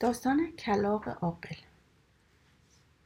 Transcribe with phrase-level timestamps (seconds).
[0.00, 1.56] داستان کلاق عاقل.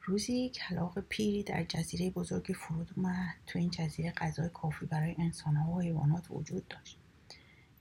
[0.03, 3.35] روزی کلاق پیری در جزیره بزرگی فرود اومد.
[3.47, 6.99] تو این جزیره غذای کافی برای انسانها و حیوانات وجود داشت.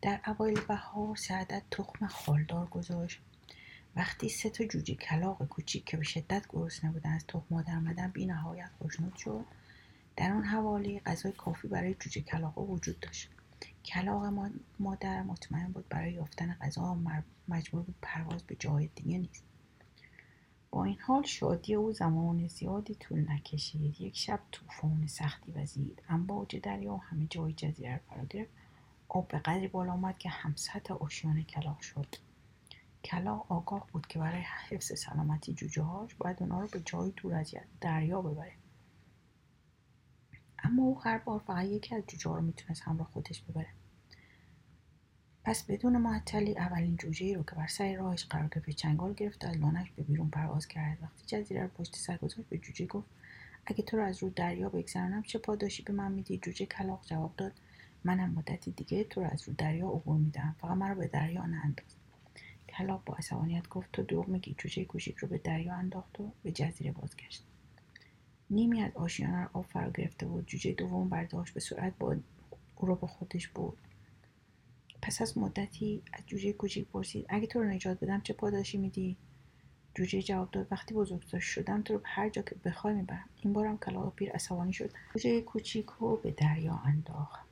[0.01, 3.19] در اوایل بهار سعدت تخم خالدار گذاشت.
[3.95, 8.11] وقتی سه تا جوجه کلاق کوچیک که به شدت گرسنه بودن از تخم مادر آمدن
[8.11, 9.45] بی نهایت خوشنود شد
[10.15, 13.29] در اون حوالی غذای کافی برای جوجه کلاق وجود داشت.
[13.85, 14.33] کلاق
[14.79, 16.97] مادر مطمئن بود برای یافتن غذا
[17.47, 19.43] مجبور بود پرواز به جای دیگه نیست.
[20.71, 24.01] با این حال شادی او زمان زیادی طول نکشید.
[24.01, 26.03] یک شب طوفان سختی وزید.
[26.09, 28.51] امواج دریا و همه جای جزیره را فرا گرفت.
[29.09, 32.15] آب به قدری بالا آمد که هم سطح آشیانه کلاق شد.
[33.03, 37.33] کلاق آگاه بود که برای حفظ سلامتی جوجه هاش باید اونا رو به جایی دور
[37.33, 38.53] از دریا ببره
[40.73, 43.67] اما او هر بار فقط یکی از جوجه ها رو می‌تونست همراه خودش ببره.
[45.43, 49.45] پس بدون معطلی اولین جوجه ای رو که بر سر راهش قرار گرفت چنگال گرفت
[49.45, 50.97] از لانش به بیرون پرواز کرد.
[51.01, 53.07] وقتی جزیره رو پشت سر گذاشت به جوجه گفت
[53.65, 57.35] اگه تو رو از رو دریا بگذرانم چه پاداشی به من میدی؟ جوجه کلاق جواب
[57.37, 57.53] داد
[58.03, 61.45] منم مدتی دیگه تو رو از رو دریا عبور میدم فقط من رو به دریا
[61.45, 61.95] نانداز
[62.69, 66.51] کلاق با عصبانیت گفت تو دروغ میگی جوجه کوچیک رو به دریا انداخت و به
[66.51, 67.52] جزیره بازگشت.
[68.53, 70.45] نیمی از آشیانه رو آب فرا گرفته بود.
[70.47, 72.15] جوجه دوم برداشت به سرعت با
[72.75, 73.77] او رو به خودش بود
[75.01, 79.17] پس از مدتی از جوجه کوچیک پرسید اگه تو رو نجات بدم چه پاداشی میدی؟
[79.95, 83.29] جوجه جواب داد وقتی بزرگتر شدم تو رو به هر جا که بخوای می‌برم.
[83.41, 84.91] این بارم کلاق پیر عصبانی شد.
[85.13, 87.45] جوجه کوچیک رو به دریا انداخت.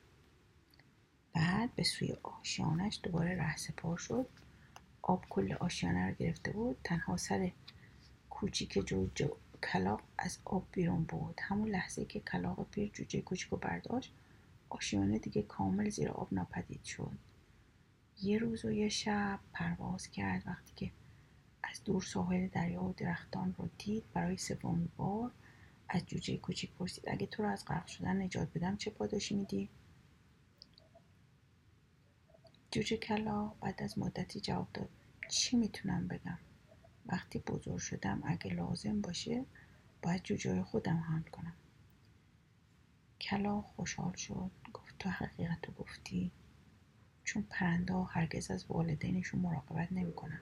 [1.34, 4.26] بعد به سوی آشیانش دوباره ره شد.
[5.02, 6.76] آب کل آشیانه رو گرفته بود.
[6.84, 7.50] تنها سر
[8.30, 9.30] کوچیک جوجه
[9.62, 14.14] کلاق از آب بیرون بود همون لحظه که کلاق پیر جوجه کوچیک رو برداشت
[14.68, 17.18] آشیانه دیگه کامل زیر آب ناپدید شد.
[18.22, 20.42] یه روز و یه شب پرواز کرد.
[20.46, 20.92] وقتی که
[21.62, 25.30] از دور ساحل دریا و درختان رو دید برای سومین بار
[25.88, 29.68] از جوجه کوچیک پرسید اگه تو رو از غرق شدن نجات بدم چه پاداشی میدی؟
[32.70, 34.88] جوجه کلا بعد از مدتی جواب داد
[35.28, 36.38] چی می‌تونم بگم؟
[37.06, 39.44] وقتی بزرگ شدم اگه لازم باشه
[40.02, 41.52] باید جوجه خودم حمل کنم.
[43.20, 44.50] کلا خوشحال شد.
[44.72, 46.30] گفت تو حقیقت رو گفتی؟
[47.24, 50.40] چون پرنده ها هرگز از والدینشون مراقبت نمی‌کنن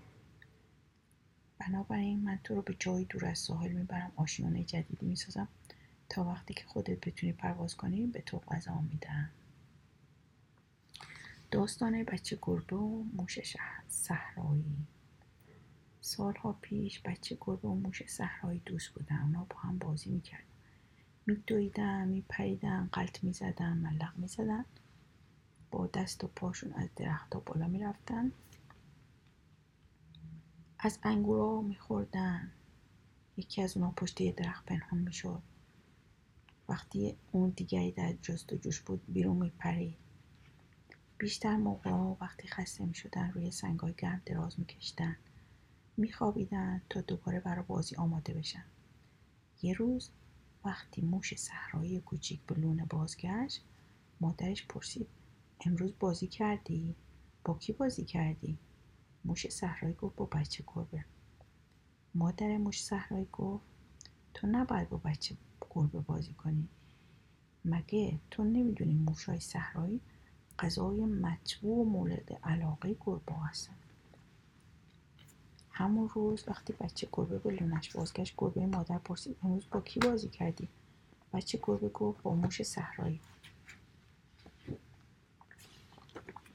[1.59, 5.49] بنابراین من تو رو به جایی دور از ساحل می‌برم آشیانه جدیدی می‌سازم
[6.09, 9.31] تا وقتی که خودت بتونی پرواز کنی به تو غذا میدم
[11.51, 13.39] داستان بچه گربه و موش
[13.89, 14.77] صحرایی.
[16.01, 19.23] سالها پیش بچه گربه و موش صحرایی دوست بودن.
[19.23, 20.45] اونا با هم بازی می‌کردن.
[21.27, 24.65] میدویدن میپریدن قلط می‌زدن ملق می‌زدن.
[25.71, 28.33] با دست و پاشون از درختها بالا می‌رفتن.
[30.79, 32.51] از انگورا میخوردن.
[33.37, 35.43] یکی از اونا پشت یه درخت پنهان می‌شد.
[36.69, 39.97] وقتی اون دیگری در جست و جوش بود بیرون میپرید
[41.19, 41.91] بیشتر موقع
[42.21, 45.17] وقتی خسته می‌شدن روی سنگای گرم دراز میکشیدن
[46.01, 48.65] میخوابیدن تا دوباره برای بازی آماده بشن.
[49.63, 50.11] یه روز
[50.65, 53.65] وقتی موش صحرایی کوچیک به لونه بازگشت
[54.21, 55.07] مادرش پرسید
[55.67, 56.95] امروز بازی کردی؟
[57.45, 58.59] با کی بازی کردی؟
[59.25, 61.05] موش صحرایی گفت با بچه گربه.
[62.15, 63.65] مادر موش صحرایی گفت
[64.35, 65.37] تو نباید با بچه
[65.71, 66.69] گربه بازی کنی.
[67.65, 70.01] مگه تو نمی‌دونی موشای صحرایی
[70.59, 73.80] غذای مطبوع و مورد علاقه گربه هستن؟
[75.73, 80.29] همون روز وقتی بچه گربه به لونش بازگشت گربه مادر پرسید امروز با کی بازی
[80.29, 80.69] کردی؟
[81.33, 83.21] بچه گربه گفت با موش صحرایی.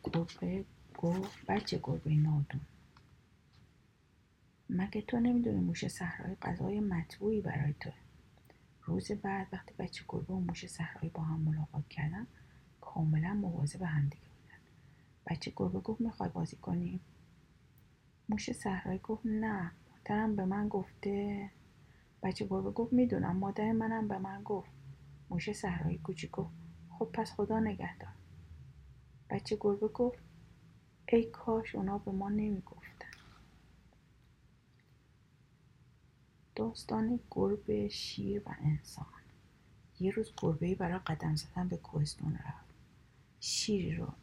[0.04, 0.66] گربه
[0.98, 2.62] گفت بچه گربه نادون.
[4.70, 7.90] مگه تو نمی‌دونی موش صحرایی غذای مطبوعی برای تو؟
[8.84, 12.28] روز بعد وقتی بچه گربه و موش صحرایی با هم ملاقات کردن
[12.82, 14.60] کاملا مواظب همدیگه بودن.
[15.28, 17.00] بچه گربه گفت می‌خوای بازی کنیم
[18.30, 19.72] موش صحرایی گفت نه.
[19.92, 21.50] مادرم به من گفته.
[22.24, 23.36] بچه گربه گفت می‌دونم.
[23.38, 24.72] مادر منم به من گفت.
[25.30, 26.54] موش صحرایی کوچیک گفت.
[26.90, 28.14] خب پس خدا نگهدار.
[29.30, 30.20] بچه گربه گفت
[31.10, 32.86] ای کاش اونا به ما نمی‌گفتن.
[36.56, 39.06] داستان گربه شیر و انسان.
[40.00, 42.66] یه روز گربه برای قدم زدن به کوهستون رفت.
[43.40, 44.14] شیری رو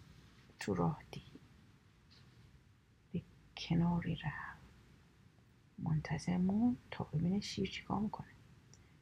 [0.59, 1.31] تو راه دید.
[3.69, 4.62] کناری رفت.
[5.79, 8.26] منتظر مون تا ببینه شیر چیکار می‌کنه.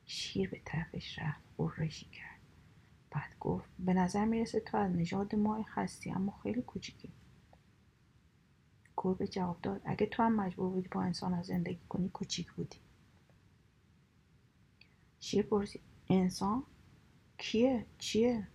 [0.06, 2.40] شیر به طرفش رفت قرشی کرد.
[3.10, 7.12] بعد گفت به نظر می‌رسه تو از نژاد ما هستی اما خیلی کوچیکی.
[8.96, 12.78] گربه جواب داد اگه تو هم مجبور بودی با انسان ها زندگی کنی کوچیک بودی.
[15.20, 16.62] شیر پرسید انسان؟
[17.38, 18.48] کیه؟ چیه؟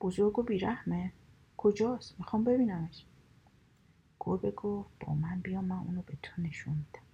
[0.00, 1.12] بزرگ و بیرحمه.
[1.56, 3.06] کجاست؟ می‌خوام ببینمش.
[4.26, 7.06] گربه گفت با من بیا من اونو به تو نشون میدم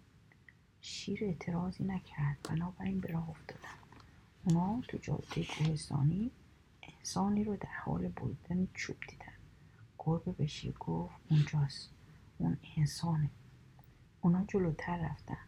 [0.80, 2.38] شیر اعتراضی نکرد.
[2.48, 3.68] بنابراین به راه افتادن
[4.44, 6.30] اونا تو جاده کوهستانی
[6.82, 9.32] انسانی رو در حال بریدن چوب دیدن.
[9.98, 11.90] گربه به شیر گفت اونجاست.
[12.38, 13.30] اون انسانه.
[14.20, 15.38] اونا جلوتر رفتن.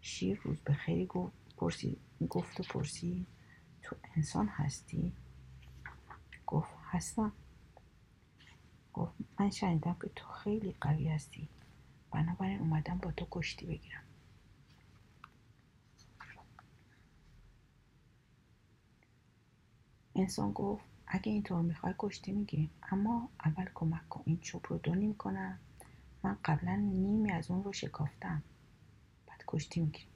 [0.00, 1.98] شیر روز به خیلی گفت پرسید
[2.30, 3.26] گفت و پرسید
[3.82, 5.12] تو انسان هستی؟
[6.46, 7.32] گفت هستم.
[8.92, 11.48] گفت من شنیدم که تو خیلی قوی هستی.
[12.10, 14.02] بنابراین اومدم با تو کشتی بگیرم.
[20.14, 24.94] انسان گفت اگه اینطور می‌خوای کشتی می‌گیریم اما اول کمک کن این چوب رو دو
[24.94, 25.58] نیم کنم.
[26.22, 28.42] من قبلا نیمی از اون رو شکافتم.
[29.26, 30.08] بعد کشتی می‌گیریم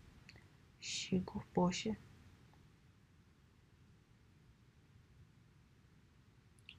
[0.80, 1.96] شیر گفت؟ باشه.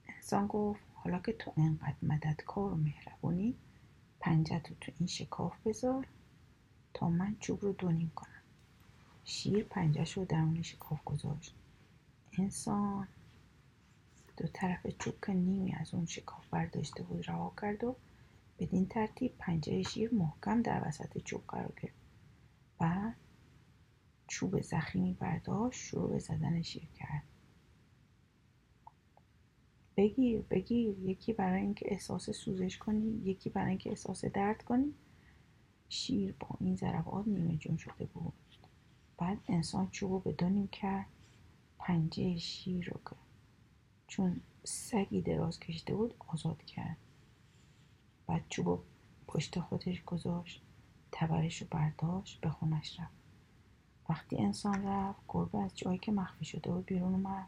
[0.08, 3.54] انسان گفت حالا که تو انقدر مددکار و مهربونی
[4.20, 6.06] پنجت رو تو این شکاف بذار
[6.94, 8.42] تا من چوب رو دونیم کنم.
[9.24, 11.54] شیر پنجش رو درون شکاف گذاشت.
[12.38, 13.08] انسان
[14.36, 17.96] دو طرف چوب که نیمی از اون شکاف برداشته بود رها کرد و
[18.58, 21.96] بدین ترتیب پنجه شیر محکم در وسط چوب قرار گرفت.
[22.78, 23.16] بعد
[24.26, 27.22] چوب زخیمی برداشت شروع به زدن شیر کرد.
[29.96, 34.94] بگیر بگیر یکی برای اینکه احساس سوزش کنی یکی برای اینکه احساس درد کنی.
[35.88, 38.32] شیر با این ضربات نیمه جون شده بود.
[39.18, 41.06] بعد انسان چوب رو به دو کرد.
[41.78, 43.16] پنجه شیر رو که
[44.06, 46.96] چون سگی دراز کشیده بود آزاد کرد.
[48.26, 48.80] بعد چوب
[49.28, 50.62] پشت خودش گذاشت.
[51.12, 53.16] تبرش رو برداشت به خونش رفت.
[54.08, 57.46] وقتی انسان رفت گربه از جایی که مخفی شده بود بیرون اومد.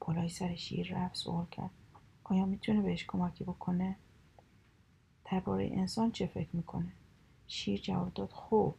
[0.00, 1.70] بالای سر شیر رفت سوال کرد.
[2.32, 3.96] آیا می‌تونه بهش کمکی بکنه؟
[5.32, 6.92] درباره انسان چه فکر می‌کنه؟
[7.46, 8.74] شیر جواب داد خب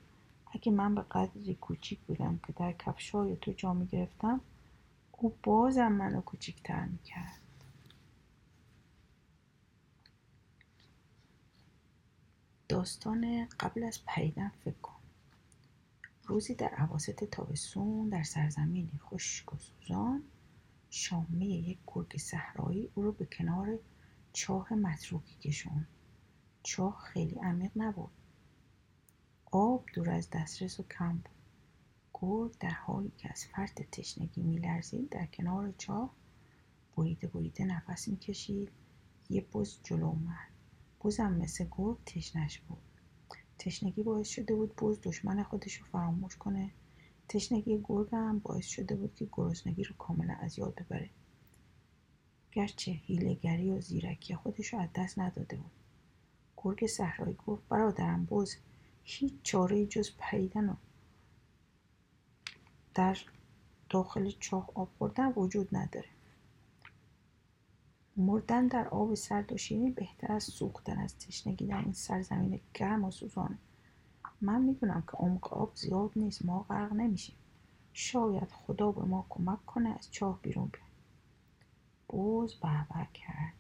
[0.52, 4.42] اگه من به قدری کوچیک بودم که در کفشای تو جا می‌گرفتم
[5.12, 7.40] او بازم منو کوچیکتر می‌کرد.
[12.70, 14.94] داستان قبل از پریدن فکر کن.
[16.26, 19.58] روزی در عواسط تابستون در سرزمینی خشک و
[20.95, 23.80] شامه یک گرگ صحرایی او رو به کنار
[24.34, 25.88] چاه متروکی کشون
[26.63, 28.12] چاه خیلی عمیق نبود.
[29.51, 31.30] آب دور از دسترس و کم بود.
[32.13, 36.13] گرگ در حالی که از فرط تشنگی میلرزید در کنار چاه
[36.98, 38.72] بریده بریده نفس می‌کشید.
[39.30, 40.50] یه بز جلو اومد.
[41.04, 42.81] بزم مثل گرگ تشنش بود.
[43.60, 46.72] تشنگی باعث شده بود بز دشمن خودش رو فراموش کنه.
[47.34, 51.10] تشنگی گرگ هم باعث شده بود که گرسنگی رو کاملا از یاد ببره.
[52.52, 55.72] گرچه هیلگری و زیرکی خودش رو از دست نداده بود.
[56.58, 58.56] گرگ صحرایی گفت برادرم بز
[59.04, 60.76] هیچ چاره جز پریدن و
[62.94, 63.18] در
[63.90, 66.10] داخل چاه آب خوردن وجود نداره.
[68.18, 73.04] مردن در آب سرد و شیرین بهتر از سوختن از تشنگی در این سرزمین گرم
[73.04, 73.58] و سوزانه.
[74.44, 77.36] من می‌دونم که عمق آب زیاد نیست ما غرق نمیشیم.
[77.94, 80.89] شاید خدا به ما کمک کنه از چاه بیرون بیایم.
[82.08, 83.53] بوز بهبه کرد.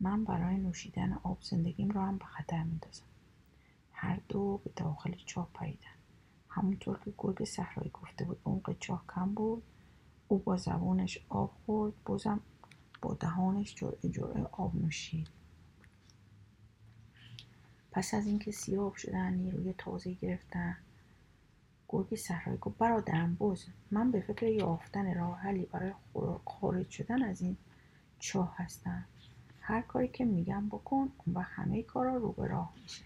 [0.00, 3.04] من برای نوشیدن آب زندگیم را هم به خطر میندازم.
[3.92, 5.96] هر دو به داخل چاه پریدن.
[6.48, 9.62] همونطور که گرگ صحرایی گفته بود عمق چاه کم بود.
[10.28, 12.40] او با زبانش آب خورد بازم
[13.02, 15.28] با دهانش جرعه جرعه آب نوشید.
[17.92, 20.76] پس از اینکه سیاه شدن نیروی تازه گرفتن.
[21.88, 25.92] گرگ صحرایی گفت برادرم بز من به فکر یافتن راه حلی برای
[26.46, 27.56] خارج شدن از این
[28.18, 29.04] چاه هستم.
[29.60, 33.04] هر کاری که میگم بکن وقت همه کارا رو به راه میشه.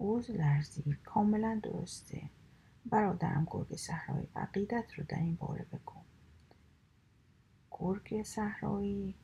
[0.00, 0.98] بز لرزید.
[1.04, 2.22] کاملا درسته.
[2.90, 6.02] برادرم گرگ صحرایی عقیدت رو در این باره بکن
[7.70, 9.14] گرگ صحرایی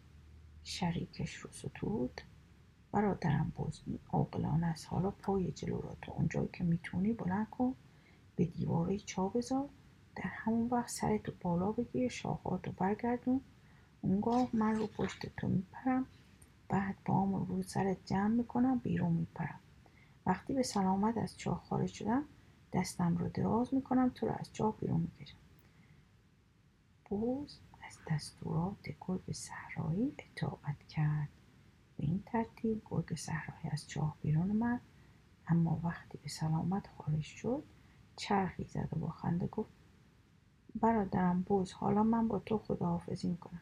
[0.65, 2.21] شریکش رو ستود.
[2.93, 7.75] برادرم بزمی عاقلانه است حالا پای جلو را تا اونجایی که می‌تونی بلند کن
[8.37, 9.69] به دیواره چا بذار
[10.17, 13.41] در همون وقت سرتو بالا بگیر شاخاتو برگردون.
[14.03, 16.07] اونگاه من رو پشت تو میپرم
[16.69, 19.61] بعد بام رو سرت جمع می‌کنم بیرون میپرم.
[20.27, 22.25] وقتی به سلامت از چاه خارج شدم
[22.73, 25.39] دستم رو دراز می‌کنم تو رو از چاه بیرون می‌کشم.
[27.05, 27.59] بوز
[27.89, 31.29] از دستورات گرگ صحرایی اطاعت کرد.
[31.97, 34.81] به این ترتیب گرگ صحرایی از چاه بیرون اومد
[35.49, 37.63] اما وقتی به سلامت خارج شد
[38.17, 39.71] چرخی زد و با خنده گفت
[40.81, 43.61] برادرم بوز حالا من با تو خداحافظی می‌کنم.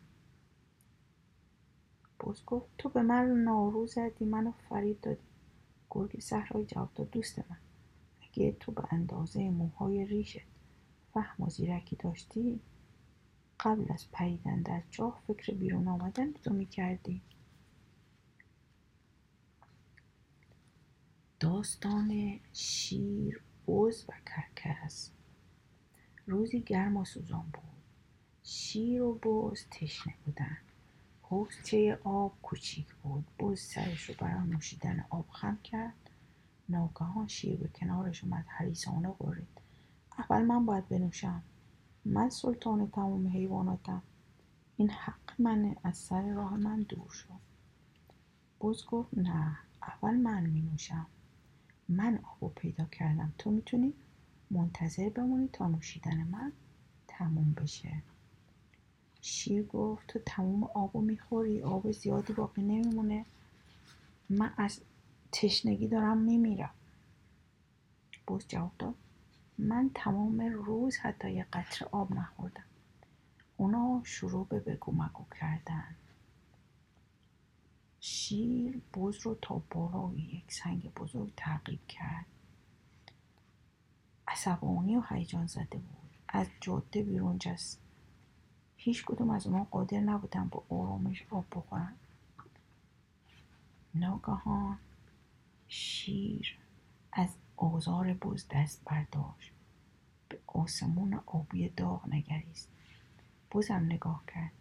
[2.18, 5.26] بوز گفت تو به من نارو زدی منو فرید دادی.
[5.90, 7.56] گرگ صحرایی جواب داد دوست من
[8.22, 10.40] اگه تو به اندازه موهای ریشت
[11.14, 12.60] فهم و زیرکی داشتی
[13.60, 17.22] قبل از پریدن در چاه فکر بیرون آمدن تو می‌کردی.
[21.60, 25.10] داستان شیر بز و کرکس.
[26.26, 27.82] روزی گرم و سوزان بود.
[28.42, 30.56] شیر و بز تشنه بودن.
[31.22, 33.24] حوزچه آب کوچیک بود.
[33.38, 36.10] بز سرش رو برای نوشیدن آب خم کرد.
[36.68, 38.44] ناگهان شیر به کنارش اومد.
[38.48, 39.60] حریصانه قرید
[40.18, 41.42] اول من باید بنوشم.
[42.04, 44.02] من سلطان تمام حیواناتم.
[44.76, 45.76] این حق منه.
[45.84, 47.34] از سر راه من دور شو.
[48.60, 49.58] بز گفت نه.
[49.82, 51.06] اول من می نوشم
[51.90, 53.32] من آبو پیدا کردم.
[53.38, 53.94] تو می‌تونی
[54.50, 56.52] منتظر بمونی تا نوشیدن من
[57.08, 58.02] تموم بشه.
[59.22, 63.24] شیر گفت تو تموم آبو می‌خوری آب زیادی باقی نمیمونه.
[64.30, 64.80] من از
[65.32, 66.74] تشنگی دارم میمیرم.
[68.28, 68.94] بز جواب داد.
[69.58, 72.64] من تمام روز حتی یه قطره آب نخوردم.
[73.56, 75.96] اونا شروع به بگو مگو کردن.
[78.00, 82.26] شیر بز رو تا بالای یک سنگ بزرگ تعقیب کرد.
[84.28, 86.10] عصبانی و هیجان زده بود.
[86.28, 87.80] از جاده بیرون جست.
[88.76, 91.94] هیچ کدوم از اونا قادر نبودن با آرامش آب بخورن.
[93.94, 94.78] ناگهان
[95.68, 96.58] شیر
[97.12, 99.52] از آزار بز دست برداشت.
[100.28, 102.68] به آسمون آبی داغ نگریست.
[103.52, 104.52] بزم نگاه کرد.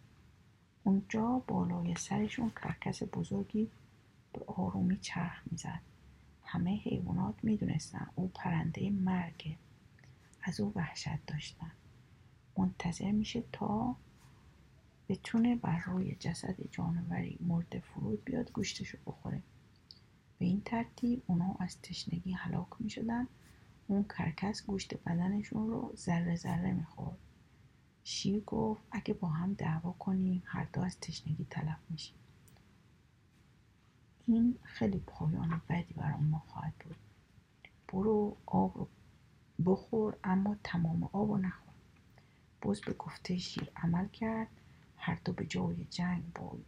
[0.84, 3.70] اونجا بالای سرشون کرکس بزرگی
[4.32, 5.80] به آرومی چرخ می‌زد.
[6.44, 9.56] همه حیوانات می‌دونستن او پرنده مرگه
[10.42, 11.70] از او وحشت داشتن.
[12.56, 13.96] منتظر میشه تا
[15.08, 19.42] بتونه بر روی جسد جانوری مرده فرود بیاد گوشتشو بخوره.
[20.38, 23.26] به این ترتیب اونا از تشنگی هلاک می‌شدن.
[23.86, 26.99] اون کرکس گوشت بدنشون رو ذره ذره می‌خورد.
[28.04, 32.18] شیر گفت اگه با هم دعوا کنیم هر دو از تشنگی تلف میشیم.
[34.26, 36.96] این خیلی پایان بدی برای ما خواهد بود.
[37.88, 38.88] برو آب
[39.64, 41.74] بخور اما تمام آب رو نخور.
[42.62, 44.48] بز به گفته شیر عمل کرد.
[44.96, 46.58] هر دو به جای جنگ با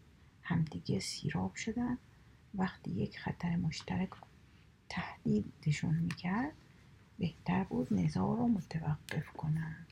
[0.43, 1.99] همدیگه سیراب شدن.
[2.55, 4.11] وقتی یک خطر مشترک
[4.89, 6.53] تهدیدشون می‌کرد
[7.19, 9.87] بهتر بود نزاع رو متوقف کنن.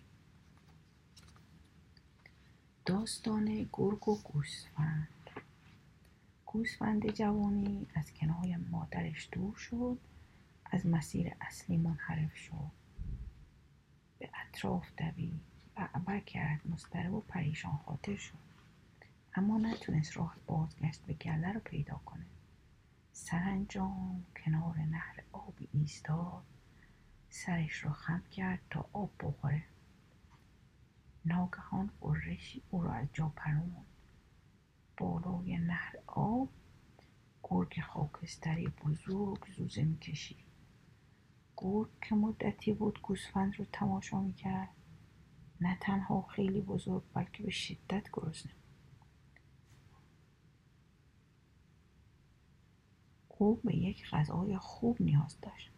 [3.00, 5.08] داستان گرگ و گوسفند.
[6.46, 9.98] گوسفند جوانی از کنار مادرش دور شد
[10.70, 12.70] از مسیر اصلی منحرف شد.
[14.18, 15.40] به اطراف دوید
[15.74, 18.38] بعبع کرد مضطرب و پریشان خاطر شد.
[19.34, 22.26] اما نتونست راه بازگشت به گله رو پیدا کنه.
[23.12, 26.44] سرانجام کنار نهر آبی ایستاد
[27.30, 29.69] سرش رو خم کرد تا آب بخوره.
[31.24, 33.86] ناگهان غرشی او را از جا پروند.
[34.96, 36.48] بالای نهر آب
[37.42, 40.44] گرگ خاکستری بزرگ زوزه می‌کشید.
[41.56, 44.68] گرگ که مدتی بود گوسفند رو تماشا می‌کرد.
[45.60, 48.52] نه تنها خیلی بزرگ بلکه به شدت گرسنه
[53.40, 55.70] او به یک غذای خوب نیاز داشت.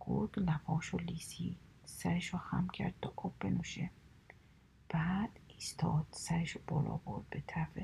[0.00, 3.90] گرگ لباش و لیسی سرش رو خم کرد تا آب بنوشه.
[4.94, 7.78] بعد ایستاد سرش رو بالا برد به طرف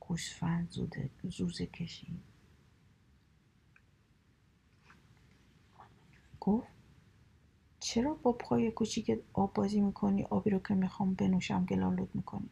[0.00, 0.70] گوسفند
[1.22, 2.20] زوزه کشید
[6.40, 6.68] گفت
[7.80, 12.50] چرا با پای کوچیک آب بازی می‌کنی؟ آبی رو که می‌خوام بنوشم گلالود می‌کنی.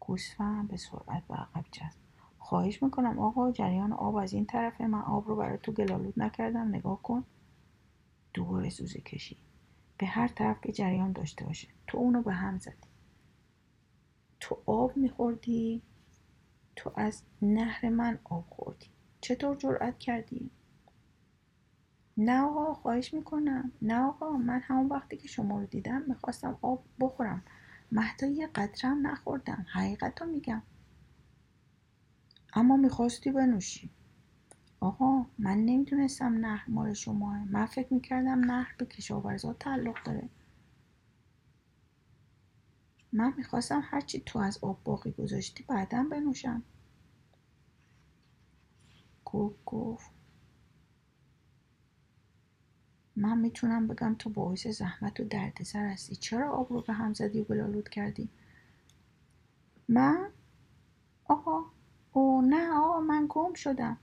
[0.00, 1.98] گوسفند به سرعت به عقب جست
[2.38, 6.68] خواهش می‌کنم آقا جریان آب از این طرفه من آب رو برای تو گلالود نکردم.
[6.68, 7.24] نگاه کن.
[8.34, 9.38] دوباره زوزه کشید
[9.98, 11.68] به هر طرف که جریان داشته باشه.
[11.86, 12.89] تو اونو به هم زدی.
[14.40, 15.82] تو آب میخوردی؟
[16.76, 18.86] تو از نهر من آب خوردی.
[19.20, 20.50] چطور جرأت کردی؟
[22.16, 23.72] نه آقا خواهش می‌کنم.
[23.82, 27.42] نه آقا من همون وقتی که شما رو دیدم می‌خواستم آب بخورم.
[27.92, 29.66] مهدا یه قطرم نخوردم.
[29.72, 30.62] حقیقت رو میگم.
[32.54, 33.90] اما می‌خواستی بنوشی.
[34.80, 40.28] آقا من نمی‌دونستم نهر مال شماه من فکر می‌کردم نهر به کشاورزا تعلق داره.
[43.12, 46.62] من می‌خواستم هرچی تو از آب باقی گذاشتی بعدا بنوشم.
[49.26, 50.10] گرگ گفت.
[53.16, 56.16] من می‌تونم بگم تو باعث زحمت و دردسر هستی.
[56.16, 58.28] چرا آب رو به هم زدی و بلالود کردی؟
[59.88, 60.30] من؟
[61.24, 61.64] آقا.
[62.12, 63.98] او نه آقا من گم شدم.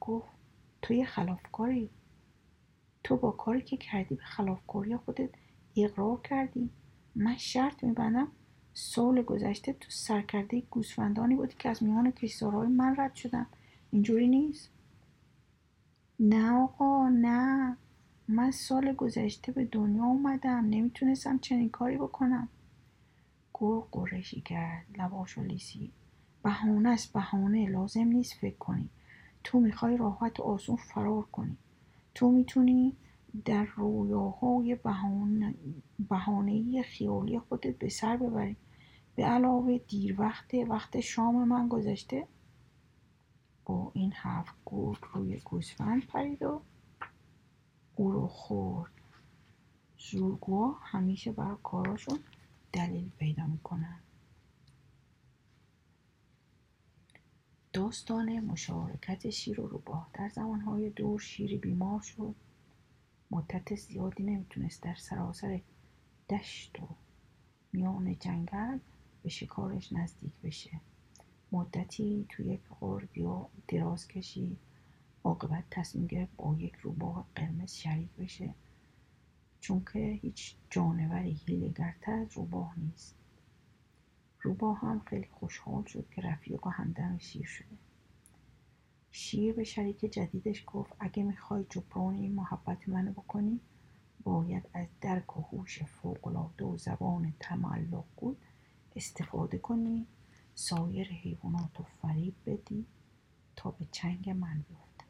[0.00, 0.28] گفت.
[0.82, 1.90] تو یه خلافکاری.
[3.04, 5.30] تو با کاری که کردی به خلافکاری خودت
[5.76, 6.70] اقرار کردی.
[7.14, 8.28] من شرط میبندم
[8.74, 13.46] سال گذشته تو سرکرده گوسفندانی بودی که از میان کشتارهای من رد شدن
[13.90, 14.70] اینجوری نیست.
[16.20, 17.76] نه آقا نه.
[18.28, 20.66] من سال گذشته به دنیا اومدم.
[20.70, 22.48] نمی‌تونستم چنین کاری بکنم.
[23.54, 25.92] گرگ قرشی کرد لباشو لیسی
[26.42, 27.68] بهانه است بهانه.
[27.68, 28.88] لازم نیست فکر کنی.
[29.44, 31.56] تو می‌خوای راحت و آسون فرار کنی.
[32.14, 32.96] تو می‌تونی
[33.44, 34.78] در رویاهای
[36.08, 38.56] بهانهای خیالی خودت به سر ببری.
[39.14, 42.28] به علاوه دیر وقت وقت شام من گذشته
[43.64, 46.60] با این حرف گرگ روی گوسفند پرید و
[47.96, 48.92] او رو خورد.
[49.98, 52.18] زورگوها همیشه برای کاراشون
[52.72, 53.98] دلیل پیدا می‌کنن.
[57.72, 62.34] داستان مشارکت شیر و روباه در زمانهای دور شیری بیمار شد.
[63.32, 65.60] مدت زیادی نمی‌تونست در سراسر
[66.30, 66.88] دشت و
[67.72, 68.78] میان جنگل
[69.22, 70.80] به شکارش نزدیک بشه.
[71.52, 73.08] مدتی توی یک غار
[73.68, 74.58] دراز کشید
[75.24, 78.54] عاقبت تصمیم گرفت با یک روباه قرمز شریک بشه.
[79.60, 83.14] چون که هیچ جانوری هیلگرتر از روباه نیست.
[84.40, 87.76] روباه هم خیلی خوشحال شد که رفیق و همدم شیر شده.
[89.12, 93.60] شیر به شریک جدیدش گفت اگه می‌خوای جبران این محبت منو بکنی
[94.24, 98.38] باید از درک و هوش فوقالعاده و زبان تملق بود
[98.96, 100.06] استفاده کنی
[100.54, 102.86] سایر حیوانات رو فریب بدی
[103.56, 105.04] تا به چنگ من بیفته.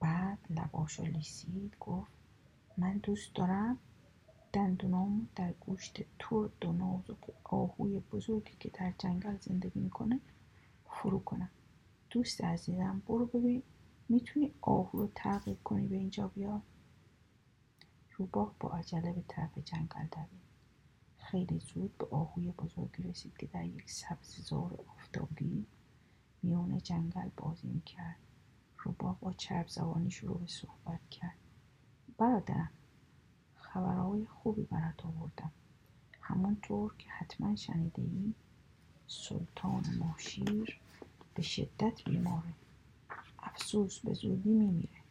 [0.00, 2.12] بعد لباشو لیسید گفت
[2.78, 3.78] من دوست دارم
[4.54, 10.20] دندونام در گوشت ترد و نازک آهوی بزرگی که در جنگل زندگی می‌کنه
[10.86, 11.50] فرو کنم
[12.10, 13.62] دوست عزیزم برو ببین
[14.08, 16.62] می‌تونی آهو رو تغییر کنی به اینجا بیا
[18.16, 20.44] روباه با عجله به طرف جنگل دوید
[21.18, 25.66] خیلی زود به آهوی بزرگی رسید که در یک سبزیزار آفتابی
[26.42, 28.18] میان جنگل بازی می‌کرد
[28.78, 31.38] روباه با چرب زبانی شروع به صحبت کرد
[32.18, 32.70] برادرم
[33.74, 35.52] خبرهای خوبی برات آوردم.
[36.20, 38.34] همانطور که حتما شنیده ای
[39.06, 40.78] سلطان ماشیر
[41.34, 42.54] به شدت بیماره.
[43.38, 45.02] افسوس به زودی میمیره.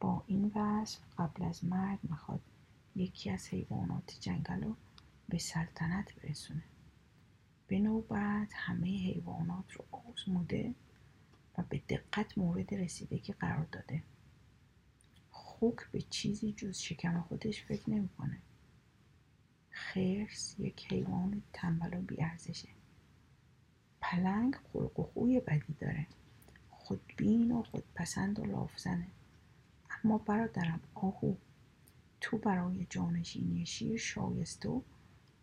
[0.00, 2.40] با این وصف قبل از مرگ می‌خواد
[2.96, 4.76] یکی از حیوانات جنگل رو
[5.28, 6.62] به سلطنت برسونه.
[7.66, 10.74] به نوبت همه حیوانات رو آزموده
[11.58, 14.02] و به دقت مورد رسیدگی قرار داده.
[15.60, 18.38] خوک به چیزی جز شکم خودش فکر نمی‌کنه.
[19.70, 22.68] خرس یک حیوان تنبل و بیارزشه.
[24.00, 26.06] پلنگ خلق و خوی بدی داره.
[26.70, 29.06] خودبین و خودپسند و لافزنه.
[30.04, 31.34] اما برادرم آهو.
[32.20, 34.82] تو برای جانشینی شیر شایسته و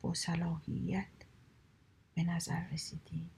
[0.02, 1.08] با صلاحیت
[2.16, 3.30] به نظر رسیدی.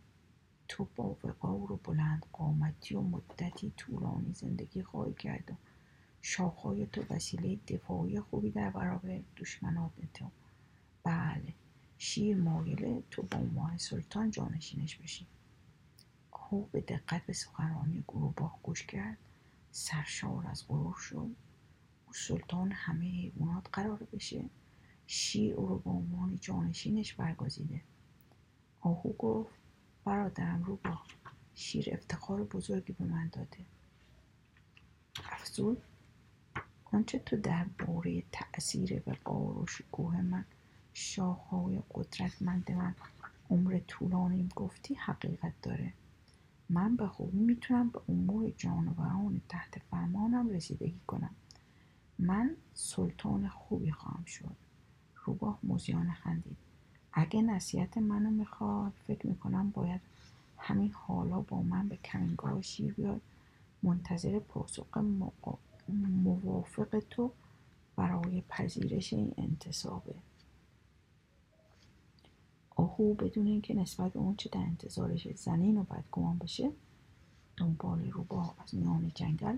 [0.67, 5.57] تو با وقار و بلند قامتی و مدتی طولانی زندگی خواهی کرد
[6.21, 10.25] شاخهای تو وسیله دفاعی خوبی در برابر دشمنات تو
[11.03, 11.53] بله
[11.97, 15.27] شیر مایله تو با عنوان سلطان جانشینش بشی.
[16.31, 19.17] آهو به دقت به سخنرانی گروباه گوش کرد.
[19.71, 21.35] سرشار از غرور شد.
[22.07, 24.45] او سلطان همه حیوانات قرار بشه.
[25.07, 27.81] شیر او رو به عنوان جانشینش برگزیده.
[28.81, 29.55] آهو گفت
[30.05, 30.99] برادرم رو با
[31.55, 33.65] شیر افتخار بزرگی به من داده.
[35.25, 35.81] افزود؟
[36.91, 40.45] آنچه تو در باره تأثیر وقار و شکوه من
[40.93, 42.95] شاخهای قدرتمند من
[43.49, 45.93] عمر طولانیم گفتی حقیقت داره.
[46.69, 51.35] من به خوبی می‌تونم به امور جانوران تحت فرمانم رسیدگی کنم.
[52.19, 54.55] من سلطان خوبی خواهم شد.
[55.25, 56.57] روباه موزیان خندید.
[57.13, 60.01] اگه نصیحت منو می‌خواد فکر می‌کنم باید
[60.57, 63.21] همین حالا با من به کمینگاه شیر بیاد.
[63.83, 64.85] منتظر پاسخ
[66.23, 67.31] موافق تو
[67.95, 70.15] برای پذیرش این انتصابه.
[72.75, 76.71] آهو بدون اینکه نسبت به اونچه در انتظارش زنین و بدگمان بشه
[77.57, 79.57] دنبال روباه از میان جنگل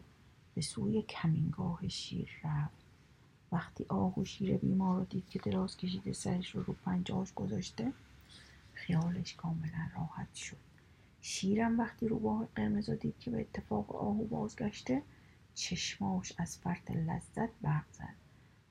[0.55, 2.81] به سوی کمینگاه شیر رفت.
[3.51, 7.93] وقتی آهو شیر بیمار رو دید که دراز کشیده سرش رو رو پنجاش گذاشته
[8.73, 10.57] خیالش کاملا راحت شد.
[11.21, 15.01] شیرم وقتی روباه قرمز دید که به اتفاق آهو بازگشته
[15.53, 18.15] چشماش از فرط لذت برق زد.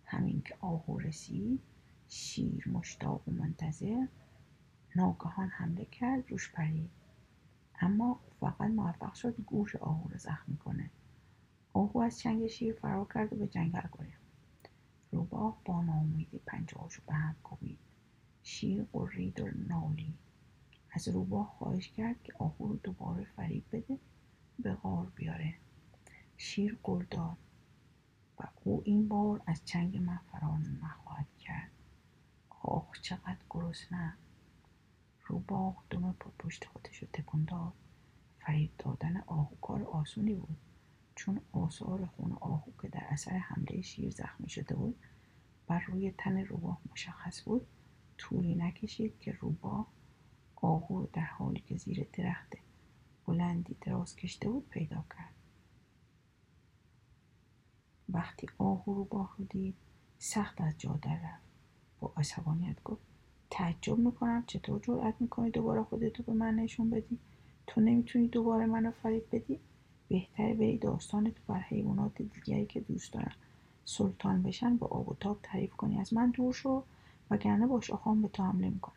[0.04, 1.60] همین که آهو رسید
[2.08, 4.06] شیر مشتاق و منتظر
[4.96, 6.90] ناگهان حمله کرد روش پرید.
[7.80, 10.90] اما فقط موفق شد گوش آهو رو زخمی کنه.
[11.72, 14.20] آهو از چنگ شیر فرار کرد و به جنگل گریخت
[15.12, 17.78] روباه با ناامیدی پنجهاشو به هم کوبید.
[18.42, 20.18] شیر قرید و نالید.
[20.92, 23.98] از روباه خواهش کرد که آهو رو دوباره فریب بده
[24.58, 25.54] به غار بیاره.
[26.42, 27.36] شیر قول داد
[28.38, 31.70] و او این بار از چنگ من فرار نخواهد کرد.
[32.50, 34.14] آه چقدر گرسنه.
[35.26, 37.72] روباه دم پشت خودش رو تکون داد.
[38.38, 40.56] فریب دادن آهو کار آسونی بود.
[41.14, 44.96] چون آثار خون آهو که در اثر حمله شیر زخمی شده بود
[45.66, 47.66] بر روی تن روباه مشخص بود.
[48.18, 49.86] طولی نکشید که روباه
[50.56, 52.52] آهو در حالی که زیر درخت
[53.26, 55.39] بلندی دراز کشته بود پیدا کرد.
[58.12, 59.74] وقتی آهو رو دید
[60.18, 61.42] سخت از جا در رفت.
[62.00, 63.02] با عصبانیت گفت
[63.50, 67.18] تعجب می‌کنم چطور جرأت می‌کنی دوباره خودتو به من نشون بدی؟
[67.66, 69.60] تو نمی‌تونی دوباره منو فریب بدی؟
[70.08, 73.32] بهتره بری داستان تو بر حیوانات دیگری که دوست دارن.
[73.84, 76.00] سلطان بشن با آب و تاب تعریف کنی.
[76.00, 76.84] از من دور شو
[77.30, 78.94] وگرنه با شاخام به تو حمله می‌کنم.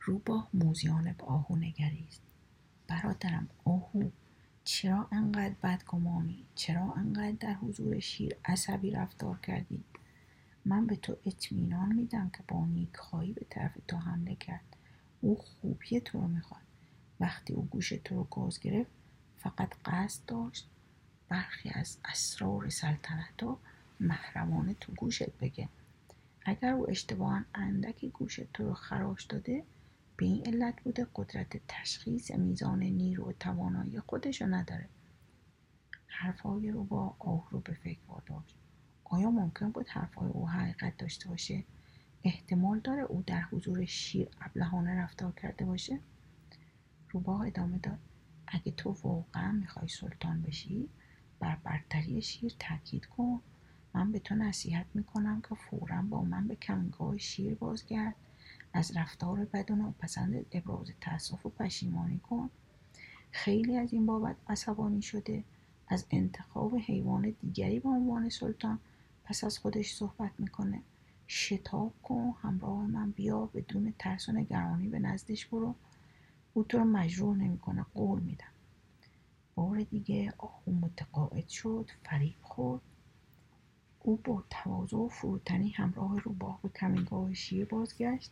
[0.00, 2.22] روباه موزیانه به آهو نگریست.
[2.88, 4.08] برادرم آهو
[4.68, 9.84] چرا انقدر بدگمانی چرا انقدر در حضور شیر عصبی رفتار کردی؟
[10.64, 14.76] من به تو اطمینان میدم که با نیکخواهی به طرف تو حمله کرد.
[15.20, 16.60] او خوبی تو رو می‌خواد.
[17.20, 18.90] وقتی او گوش تو رو گاز گرفت
[19.38, 20.68] فقط قصد داشت
[21.28, 23.58] برخی از اسرار سلطنت ها
[24.00, 25.68] محرمانه تو گوشت بگه.
[26.44, 29.64] اگر او اشتباها اندکی گوش تو رو خراش داده
[30.16, 34.88] به این علت بوده قدرت تشخیص میزان نیرو و توانایی خودش رو نداره.
[36.06, 38.56] حرفهای رو با آه رو به فکر واداشت.
[39.04, 41.64] آیا ممکن بود حرفهای او حقیقت داشته باشه؟
[42.24, 45.98] احتمال داره او در حضور شیر ابلهانه رفتار کرده باشه؟
[47.10, 47.98] روباه ادامه داد.
[48.46, 50.88] اگه تو واقعا می‌خوای سلطان بشی
[51.40, 53.40] بر برتری شیر تاکید کن.
[53.94, 58.14] من به تو نصیحت می‌کنم که فورا با من به کمگاه شیر بازگرد.
[58.72, 62.50] از رفتار بد و ناپسند ابراز تاسف و پشیمانی کن.
[63.30, 65.44] خیلی از این بابت عصبانی شده.
[65.88, 68.78] از انتخاب حیوان دیگری به عنوان سلطان
[69.24, 70.82] پس از خودش صحبت می‌کنه.
[71.28, 75.74] شتاب کن همراه من بیا بدون ترس و نگرانی به نزدش برو.
[76.54, 78.44] او تو رو مجروح نمی‌کنه قول میدم.
[79.54, 82.80] بار دیگه آهو متقاعد شد فریب خورد.
[84.00, 88.30] او با تواضع و فروتنی همراه روباه به کمینگاه شیر بازگشت.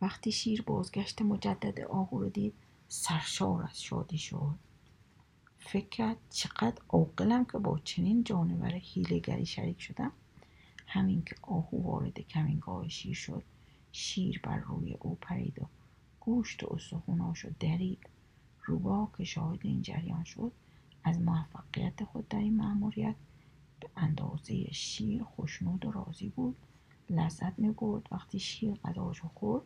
[0.00, 2.54] وقتی شیر بازگشت مجدد آهو رو دید
[2.88, 4.54] سرشار از شادی شد.
[5.58, 10.12] فکر کرد چقدر عاقلم که با چنین جانور هیلگری شریک شدم.
[10.86, 13.42] همین که آهو وارد کمینگاه شیر شد
[13.92, 15.66] شیر بر روی او پرید و
[16.20, 18.08] گوشت و استخوناش درید.
[18.64, 20.52] روباه که شاهد این جریان شد
[21.04, 23.14] از موفقیت خود در این مأموریت
[23.80, 26.56] به اندازه شیر خوشنود و راضی بود.
[27.10, 29.62] لذت می‌برد وقتی شیر غذاش خورد.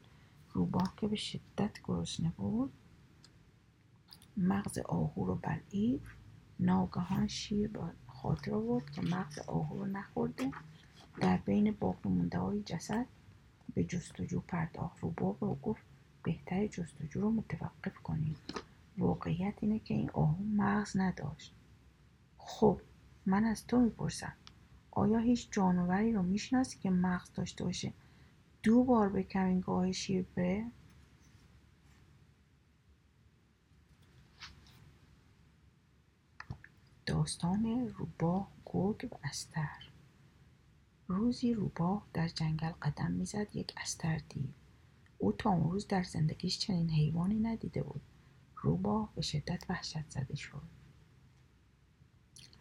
[0.59, 2.73] روباه که به شدت گرسنه بود.
[4.37, 6.03] مغز آهو رو بلعید.
[6.61, 10.51] ناگهان شیر با خاطر آورد که مغز آهو رو نخورده.
[11.21, 13.07] در بین باقی مونده های جسد
[13.75, 15.01] به جستجو پرداخت.
[15.01, 15.83] روباه به او گفت
[16.23, 18.37] بهتر جستجو رو متوقف کنید.
[18.99, 21.55] واقعیت اینه که این آهو مغز نداشت.
[22.39, 22.81] خب
[23.27, 24.33] من از تو می‌پرسم
[24.91, 27.93] آیا هیچ جانوری رو می‌شناسی که مغز داشته باشه؟
[28.69, 30.71] دو بار به کمینگاه شیر بره.
[37.07, 39.91] داستان روباه گرگ و استر.
[41.07, 44.55] روزی روباه در جنگل قدم می‌زد یک استر دید.
[45.19, 48.03] او تا اون روز در زندگیش چنین حیوانی ندیده بود.
[48.57, 50.63] روباه به شدت وحشت زده شد.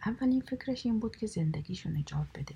[0.06, 2.54] اولین فکرش این بود که زندگیشو نجات بده.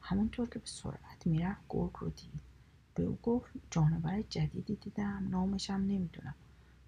[0.00, 2.49] همونطور که به سرعت می‌رفت گرگ رو دید.
[2.94, 6.34] به او گفت جانور جدیدی دیدم نامشم نمی‌دونم.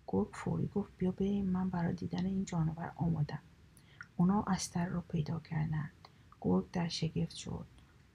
[0.06, 3.42] گرگ فوری گفت بیا بریم من برای دیدن این جانور آمادم.
[4.16, 5.90] اونا استر رو پیدا کردند.
[6.40, 7.66] گرگ در شگفت شد.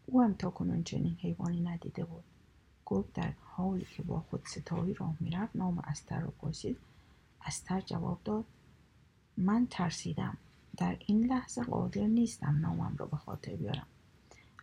[0.06, 2.24] او هم تا کنون چنین حیوانی ندیده بود.
[2.86, 6.78] گرگ در حالی که با خود ستایی راه می‌رفت نام استر رو پرسید.
[7.46, 8.46] استر جواب داد
[9.38, 10.38] من ترسیدم.
[10.78, 13.88] در این لحظه قادر نیستم نامم را به خاطر بیارم.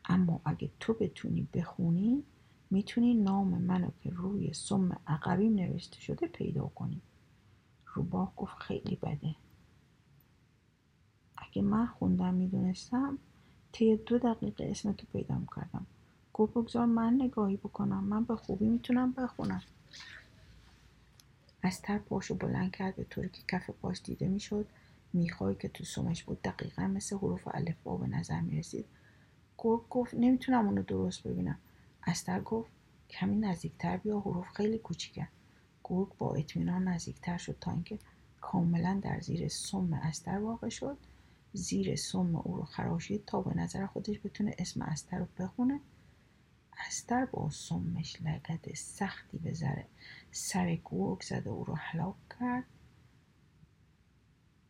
[0.04, 2.22] اما اگه تو بتونی بخونی
[2.70, 7.00] می‌تونی نام منو که روی سم عقبیم نوشته شده پیدا کنی.
[7.86, 9.34] روباه گفت خیلی بده.
[11.36, 13.18] اگه من خوندم می‌دونستم
[13.72, 15.86] طی دو دقیقه اسمتو پیدا می‌کردم
[16.32, 18.04] گفت بگذار من نگاهی بکنم.
[18.04, 19.62] من به خوبی می‌تونم بخونم.
[21.62, 22.96] استر پاشو بلند کرد.
[22.96, 24.66] به طوری که کف پاش دیده می‌شد
[25.12, 26.42] میخوایی که تو سمش بود.
[26.42, 28.84] دقیقا مثل حروف الفبا به نظر می‌رسید.
[29.58, 31.58] گرگ گفت نمی‌تونم اونو درست ببینم.
[32.06, 32.70] استر گفت
[33.10, 35.28] کمی نزدیکتر بیا حروف خیلی کوچیکن
[35.84, 37.98] گرگ با اطمینان نزدیکتر شد تا اینکه
[38.40, 40.98] کاملا در زیر سم استر واقع شد.
[41.52, 45.80] زیر سم او رو خراشید تا به نظر خودش بتونه اسم استر رو بخونه.
[46.86, 49.86] استر با سمش لگد سختی به ذره
[50.32, 52.64] سر گرگ زد و او رو هلاک کرد.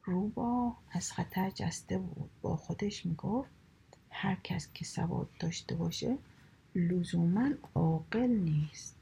[0.04, 2.30] روبا از خطر جسته بود.
[2.42, 3.50] با خودش می‌گفت
[4.10, 6.18] هر کس که سواد داشته باشه
[6.74, 8.96] لزوما عاقل نیست.